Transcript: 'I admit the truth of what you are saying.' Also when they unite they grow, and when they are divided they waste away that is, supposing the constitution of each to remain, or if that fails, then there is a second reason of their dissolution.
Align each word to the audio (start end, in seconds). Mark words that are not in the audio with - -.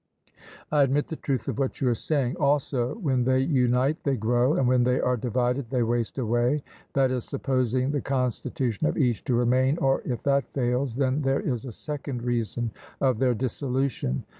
'I 0.71 0.81
admit 0.81 1.07
the 1.09 1.15
truth 1.15 1.47
of 1.47 1.59
what 1.59 1.79
you 1.79 1.87
are 1.89 1.93
saying.' 1.93 2.35
Also 2.37 2.95
when 2.95 3.23
they 3.23 3.37
unite 3.41 4.03
they 4.03 4.15
grow, 4.17 4.55
and 4.55 4.67
when 4.67 4.83
they 4.83 4.99
are 4.99 5.15
divided 5.15 5.69
they 5.69 5.83
waste 5.83 6.17
away 6.17 6.63
that 6.93 7.11
is, 7.11 7.23
supposing 7.23 7.91
the 7.91 8.01
constitution 8.01 8.87
of 8.87 8.97
each 8.97 9.23
to 9.25 9.35
remain, 9.35 9.77
or 9.77 10.01
if 10.03 10.23
that 10.23 10.51
fails, 10.53 10.95
then 10.95 11.21
there 11.21 11.41
is 11.41 11.65
a 11.65 11.71
second 11.71 12.23
reason 12.23 12.71
of 12.99 13.19
their 13.19 13.35
dissolution. 13.35 14.23